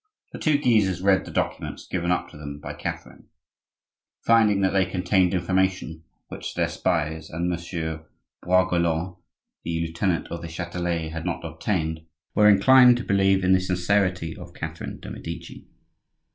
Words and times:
The 0.31 0.39
two 0.39 0.57
Guises 0.57 1.03
read 1.03 1.25
the 1.25 1.31
documents 1.31 1.85
given 1.85 2.09
up 2.09 2.27
to 2.29 2.35
them 2.39 2.59
by 2.59 2.73
Catherine. 2.73 3.27
Finding 4.25 4.61
that 4.61 4.73
they 4.73 4.83
contained 4.87 5.31
information 5.35 6.03
which 6.29 6.55
their 6.55 6.69
spies, 6.69 7.29
and 7.29 7.47
Monsieur 7.47 8.07
Braguelonne, 8.41 9.17
the 9.63 9.79
lieutenant 9.79 10.27
of 10.29 10.41
the 10.41 10.47
Chatelet, 10.47 11.11
had 11.11 11.23
not 11.23 11.45
obtained, 11.45 11.99
they 11.99 12.05
were 12.33 12.49
inclined 12.49 12.97
to 12.97 13.03
believe 13.03 13.43
in 13.43 13.53
the 13.53 13.61
sincerity 13.61 14.35
of 14.35 14.55
Catherine 14.55 14.99
de' 14.99 15.11
Medici. 15.11 15.67